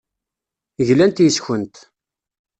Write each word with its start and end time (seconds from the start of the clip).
Glant 0.87 1.21
yes-kent. 1.23 1.75